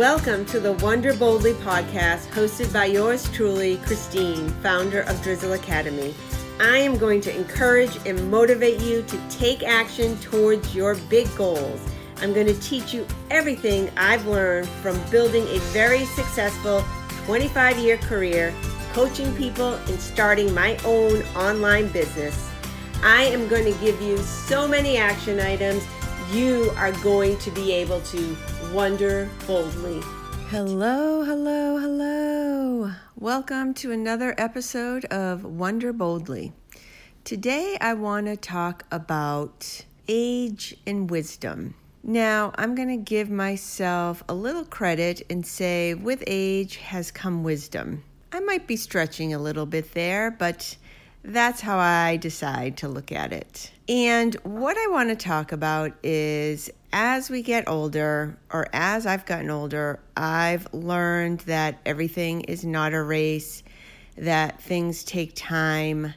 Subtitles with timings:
[0.00, 6.14] Welcome to the Wonder Boldly podcast, hosted by yours truly, Christine, founder of Drizzle Academy.
[6.58, 11.86] I am going to encourage and motivate you to take action towards your big goals.
[12.22, 16.82] I'm going to teach you everything I've learned from building a very successful
[17.26, 18.54] 25 year career,
[18.94, 22.50] coaching people, and starting my own online business.
[23.02, 25.86] I am going to give you so many action items
[26.32, 28.36] you are going to be able to
[28.72, 30.00] wonder boldly.
[30.48, 32.92] Hello, hello, hello.
[33.16, 36.52] Welcome to another episode of Wonder Boldly.
[37.24, 41.74] Today I want to talk about age and wisdom.
[42.04, 47.42] Now, I'm going to give myself a little credit and say, with age has come
[47.42, 48.04] wisdom.
[48.30, 50.76] I might be stretching a little bit there, but
[51.22, 53.70] that's how I decide to look at it.
[53.88, 59.26] And what I want to talk about is as we get older, or as I've
[59.26, 63.62] gotten older, I've learned that everything is not a race,
[64.16, 66.14] that things take time,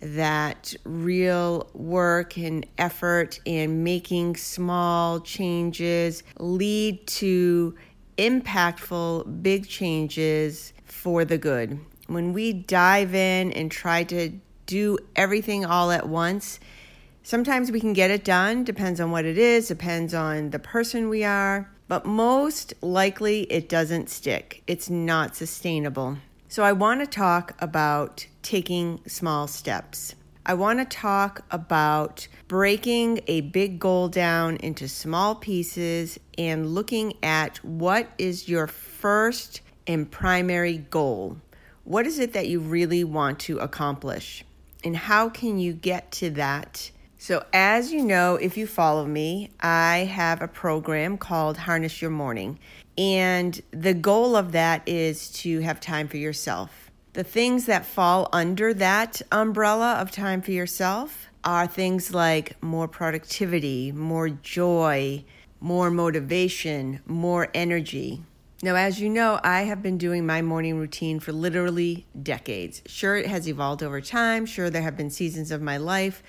[0.00, 7.74] that real work and effort and making small changes lead to
[8.18, 11.78] impactful big changes for the good.
[12.08, 14.32] When we dive in and try to
[14.66, 16.60] do everything all at once.
[17.22, 21.08] Sometimes we can get it done, depends on what it is, depends on the person
[21.08, 24.62] we are, but most likely it doesn't stick.
[24.66, 26.18] It's not sustainable.
[26.48, 30.14] So, I want to talk about taking small steps.
[30.48, 37.14] I want to talk about breaking a big goal down into small pieces and looking
[37.24, 41.38] at what is your first and primary goal.
[41.82, 44.44] What is it that you really want to accomplish?
[44.86, 46.92] And how can you get to that?
[47.18, 52.12] So, as you know, if you follow me, I have a program called Harness Your
[52.12, 52.60] Morning.
[52.96, 56.92] And the goal of that is to have time for yourself.
[57.14, 62.86] The things that fall under that umbrella of time for yourself are things like more
[62.86, 65.24] productivity, more joy,
[65.58, 68.22] more motivation, more energy.
[68.62, 72.82] Now, as you know, I have been doing my morning routine for literally decades.
[72.86, 74.46] Sure, it has evolved over time.
[74.46, 76.22] Sure, there have been seasons of my life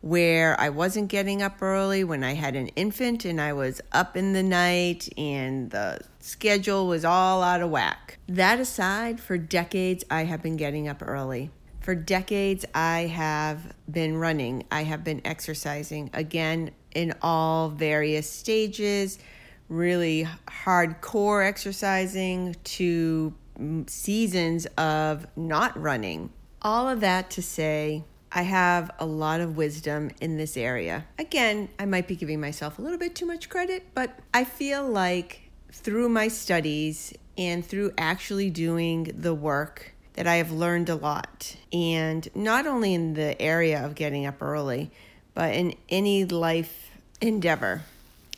[0.00, 4.16] where I wasn't getting up early when I had an infant and I was up
[4.16, 8.18] in the night and the schedule was all out of whack.
[8.28, 11.50] That aside, for decades, I have been getting up early.
[11.80, 19.18] For decades, I have been running, I have been exercising, again, in all various stages
[19.72, 26.30] really hardcore exercising to mm, seasons of not running.
[26.60, 31.04] All of that to say, I have a lot of wisdom in this area.
[31.18, 34.88] Again, I might be giving myself a little bit too much credit, but I feel
[34.88, 40.94] like through my studies and through actually doing the work that I have learned a
[40.94, 41.56] lot.
[41.72, 44.90] And not only in the area of getting up early,
[45.34, 46.90] but in any life
[47.20, 47.82] endeavor.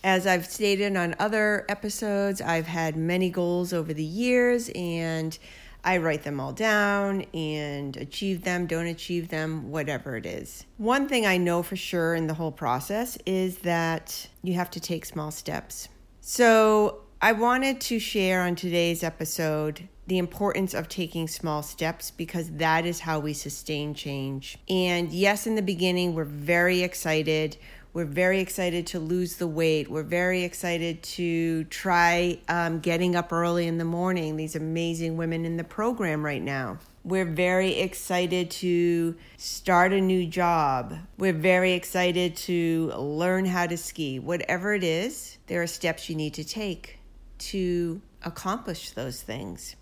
[0.04, 5.36] As I've stated on other episodes, I've had many goals over the years and
[5.82, 10.66] I write them all down and achieve them, don't achieve them, whatever it is.
[10.76, 14.80] One thing I know for sure in the whole process is that you have to
[14.80, 15.88] take small steps.
[16.20, 22.50] So, I wanted to share on today's episode the importance of taking small steps because
[22.50, 24.58] that is how we sustain change.
[24.68, 27.56] And yes, in the beginning, we're very excited.
[27.94, 29.88] We're very excited to lose the weight.
[29.88, 34.36] We're very excited to try um, getting up early in the morning.
[34.36, 36.78] These amazing women in the program right now.
[37.04, 40.96] We're very excited to start a new job.
[41.18, 44.18] We're very excited to learn how to ski.
[44.18, 46.98] Whatever it is, there are steps you need to take
[47.38, 49.76] to accomplish those things.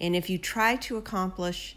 [0.00, 1.76] And if you try to accomplish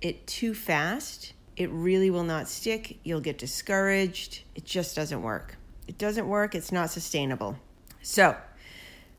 [0.00, 2.98] it too fast, it really will not stick.
[3.04, 4.42] You'll get discouraged.
[4.54, 5.56] It just doesn't work.
[5.86, 6.54] It doesn't work.
[6.54, 7.58] It's not sustainable.
[8.02, 8.36] So,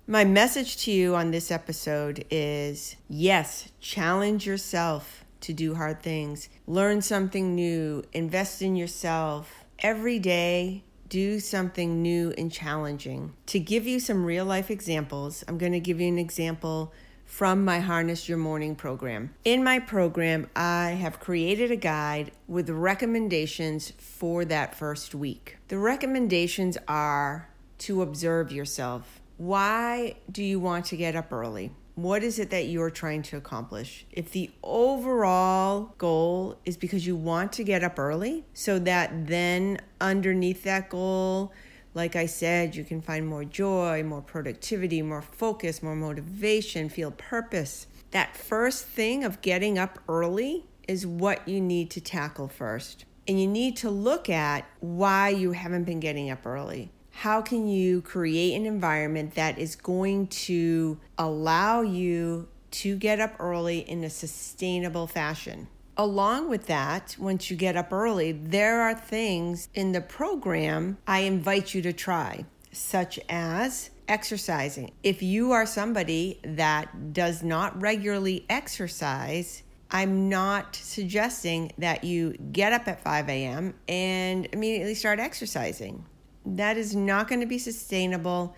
[0.08, 6.50] my message to you on this episode is yes, challenge yourself to do hard things,
[6.68, 9.64] learn something new, invest in yourself.
[9.80, 13.34] Every day, do something new and challenging.
[13.48, 16.94] To give you some real life examples, I'm going to give you an example
[17.26, 19.34] from my Harness Your Morning program.
[19.44, 25.58] In my program, I have created a guide with recommendations for that first week.
[25.68, 27.50] The recommendations are
[27.80, 29.20] to observe yourself.
[29.38, 31.72] Why do you want to get up early?
[31.96, 34.06] What is it that you're trying to accomplish?
[34.12, 39.80] If the overall goal is because you want to get up early, so that then
[40.00, 41.54] underneath that goal,
[41.96, 47.12] Like I said, you can find more joy, more productivity, more focus, more motivation, feel
[47.12, 47.88] purpose.
[48.12, 53.06] That first thing of getting up early is what you need to tackle first.
[53.30, 56.92] And you need to look at why you haven't been getting up early.
[57.12, 63.36] How can you create an environment that is going to allow you to get up
[63.40, 65.70] early in a sustainable fashion?
[65.98, 71.20] Along with that, once you get up early, there are things in the program I
[71.20, 72.44] invite you to try,
[72.74, 74.92] such as exercising.
[75.04, 82.74] If you are somebody that does not regularly exercise, I'm not suggesting that you get
[82.74, 83.74] up at 5 a.m.
[83.88, 86.04] and immediately start exercising.
[86.46, 88.54] That is not going to be sustainable.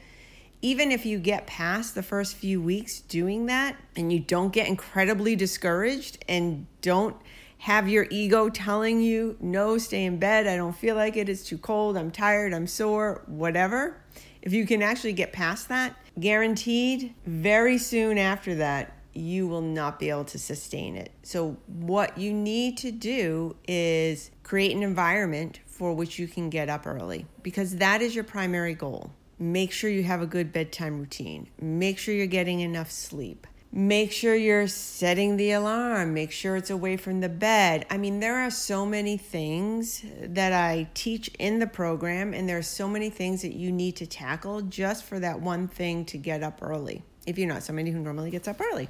[0.62, 4.68] Even if you get past the first few weeks doing that and you don't get
[4.68, 7.16] incredibly discouraged and don't
[7.60, 11.44] have your ego telling you, no, stay in bed, I don't feel like it, it's
[11.44, 13.98] too cold, I'm tired, I'm sore, whatever.
[14.42, 20.00] If you can actually get past that, guaranteed, very soon after that, you will not
[20.00, 21.12] be able to sustain it.
[21.24, 26.70] So, what you need to do is create an environment for which you can get
[26.70, 29.12] up early because that is your primary goal.
[29.40, 34.14] Make sure you have a good bedtime routine, make sure you're getting enough sleep Make
[34.14, 36.14] sure you're setting the alarm.
[36.14, 37.86] Make sure it's away from the bed.
[37.90, 42.58] I mean, there are so many things that I teach in the program, and there
[42.58, 46.18] are so many things that you need to tackle just for that one thing to
[46.18, 48.90] get up early, if you're not somebody who normally gets up early.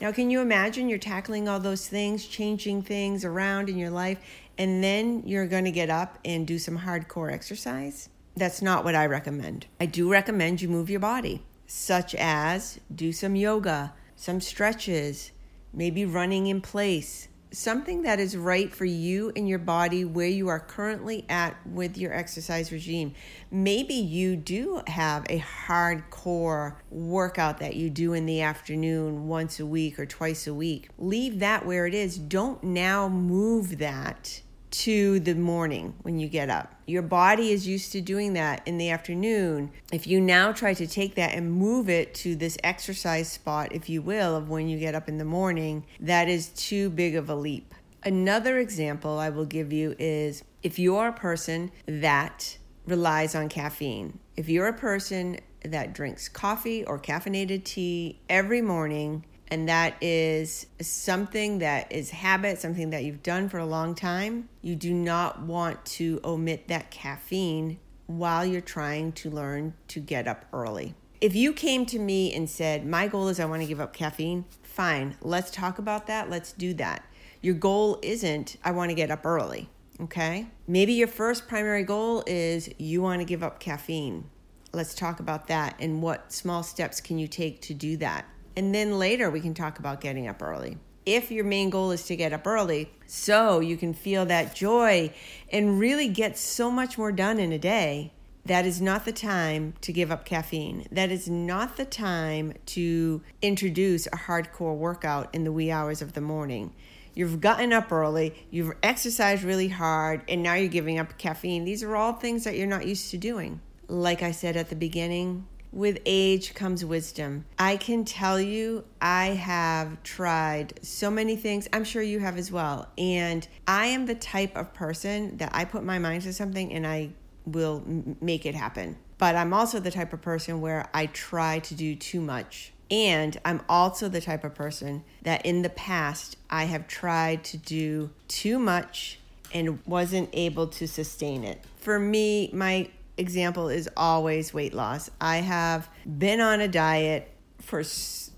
[0.00, 4.18] Now, can you imagine you're tackling all those things, changing things around in your life,
[4.58, 8.08] and then you're going to get up and do some hardcore exercise?
[8.40, 9.66] That's not what I recommend.
[9.80, 15.30] I do recommend you move your body, such as do some yoga some stretches,
[15.72, 20.46] maybe running in place, something that is right for you and your body where you
[20.48, 23.14] are currently at with your exercise regime.
[23.50, 29.64] Maybe you do have a hardcore workout that you do in the afternoon once a
[29.64, 30.90] week or twice a week.
[30.98, 32.18] Leave that where it is.
[32.18, 36.74] Don't now move that to the morning when you get up.
[36.86, 39.70] Your body is used to doing that in the afternoon.
[39.92, 43.88] If you now try to take that and move it to this exercise spot, if
[43.88, 47.28] you will, of when you get up in the morning, that is too big of
[47.28, 47.74] a leap.
[48.02, 52.56] Another example I will give you is if you're a person that
[52.86, 59.24] relies on caffeine, if you're a person that drinks coffee or caffeinated tea every morning,
[59.50, 64.48] and that is something that is habit, something that you've done for a long time.
[64.62, 70.28] You do not want to omit that caffeine while you're trying to learn to get
[70.28, 70.94] up early.
[71.20, 73.92] If you came to me and said, My goal is I want to give up
[73.92, 76.30] caffeine, fine, let's talk about that.
[76.30, 77.04] Let's do that.
[77.42, 79.68] Your goal isn't, I want to get up early,
[80.00, 80.46] okay?
[80.66, 84.30] Maybe your first primary goal is you want to give up caffeine.
[84.72, 88.26] Let's talk about that and what small steps can you take to do that.
[88.56, 90.78] And then later we can talk about getting up early.
[91.06, 95.12] If your main goal is to get up early, so you can feel that joy
[95.50, 98.12] and really get so much more done in a day,
[98.44, 100.86] that is not the time to give up caffeine.
[100.90, 106.14] That is not the time to introduce a hardcore workout in the wee hours of
[106.14, 106.74] the morning.
[107.14, 111.64] You've gotten up early, you've exercised really hard, and now you're giving up caffeine.
[111.64, 113.60] These are all things that you're not used to doing.
[113.88, 117.44] Like I said at the beginning, with age comes wisdom.
[117.58, 121.68] I can tell you, I have tried so many things.
[121.72, 122.88] I'm sure you have as well.
[122.98, 126.86] And I am the type of person that I put my mind to something and
[126.86, 127.10] I
[127.46, 127.84] will
[128.20, 128.96] make it happen.
[129.18, 132.72] But I'm also the type of person where I try to do too much.
[132.90, 137.56] And I'm also the type of person that in the past I have tried to
[137.56, 139.20] do too much
[139.52, 141.62] and wasn't able to sustain it.
[141.76, 142.88] For me, my
[143.20, 145.10] example is always weight loss.
[145.20, 147.84] I have been on a diet for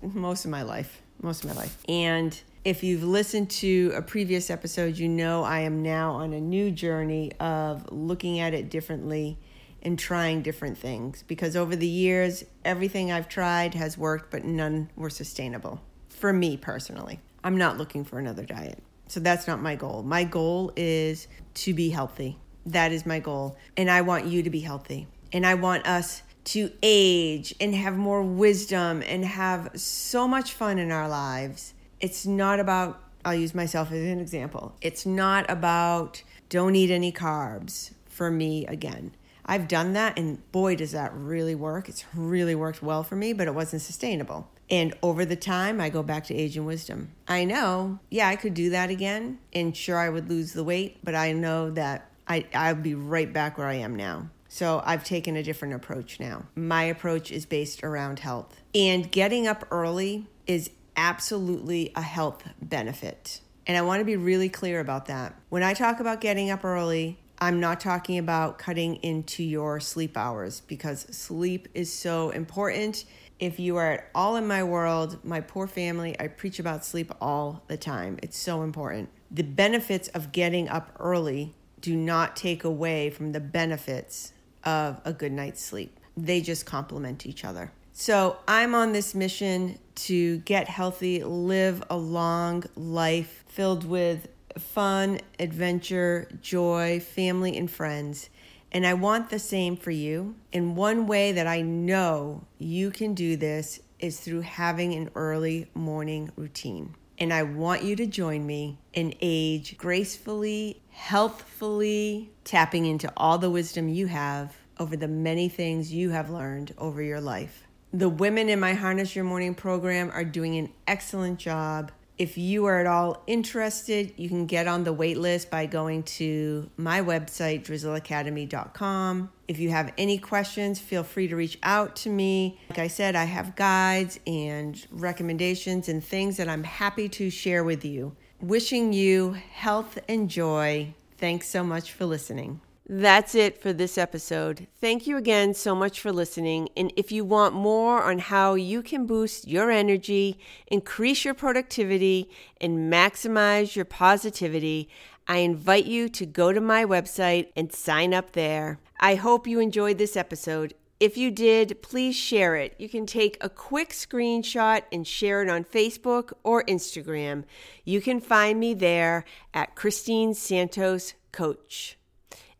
[0.01, 1.77] most of my life, most of my life.
[1.87, 6.39] And if you've listened to a previous episode, you know I am now on a
[6.39, 9.37] new journey of looking at it differently
[9.81, 14.89] and trying different things because over the years, everything I've tried has worked, but none
[14.95, 17.19] were sustainable for me personally.
[17.43, 18.81] I'm not looking for another diet.
[19.07, 20.03] So that's not my goal.
[20.03, 22.37] My goal is to be healthy.
[22.65, 23.57] That is my goal.
[23.75, 25.07] And I want you to be healthy.
[25.31, 30.77] And I want us to age and have more wisdom and have so much fun
[30.77, 31.73] in our lives.
[31.99, 34.75] It's not about, I'll use myself as an example.
[34.81, 39.15] It's not about don't eat any carbs for me again.
[39.45, 41.89] I've done that and boy, does that really work.
[41.89, 44.49] It's really worked well for me, but it wasn't sustainable.
[44.69, 47.11] And over the time, I go back to age and wisdom.
[47.27, 50.97] I know, yeah, I could do that again, and sure, I would lose the weight,
[51.03, 54.29] but I know that I, I'll be right back where I am now.
[54.47, 56.45] So I've taken a different approach now.
[56.55, 58.61] My approach is based around health.
[58.75, 63.41] And getting up early is absolutely a health benefit.
[63.65, 65.33] And I want to be really clear about that.
[65.49, 70.15] When I talk about getting up early, I'm not talking about cutting into your sleep
[70.17, 73.05] hours because sleep is so important.
[73.39, 77.11] If you are at all in my world, my poor family, I preach about sleep
[77.19, 78.19] all the time.
[78.21, 79.09] It's so important.
[79.31, 84.31] The benefits of getting up early do not take away from the benefits
[84.63, 87.71] of a good night's sleep, they just complement each other.
[87.91, 95.19] So I'm on this mission to get healthy, live a long life filled with fun,
[95.39, 98.29] adventure, joy, family, and friends.
[98.71, 100.35] And I want the same for you.
[100.53, 105.69] And one way that I know you can do this is through having an early
[105.75, 106.95] morning routine.
[107.23, 113.49] And I want you to join me in age gracefully, healthfully, tapping into all the
[113.49, 117.65] wisdom you have over the many things you have learned over your life.
[117.93, 122.65] The women in my Harness Your Morning program are doing an excellent job if you
[122.65, 127.01] are at all interested, you can get on the wait list by going to my
[127.01, 129.31] website, drizzleacademy.com.
[129.47, 132.59] If you have any questions, feel free to reach out to me.
[132.69, 137.63] Like I said, I have guides and recommendations and things that I'm happy to share
[137.63, 138.15] with you.
[138.39, 140.93] Wishing you health and joy.
[141.17, 142.61] Thanks so much for listening.
[142.87, 144.67] That's it for this episode.
[144.81, 146.67] Thank you again so much for listening.
[146.75, 150.37] And if you want more on how you can boost your energy,
[150.67, 154.89] increase your productivity, and maximize your positivity,
[155.29, 158.79] I invite you to go to my website and sign up there.
[158.99, 160.73] I hope you enjoyed this episode.
[160.99, 162.75] If you did, please share it.
[162.77, 167.45] You can take a quick screenshot and share it on Facebook or Instagram.
[167.85, 169.23] You can find me there
[169.53, 171.97] at Christine Santos Coach.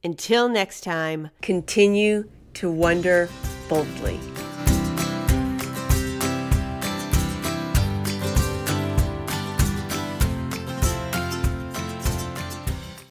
[0.05, 3.29] Until next time, continue to wonder
[3.69, 4.19] boldly.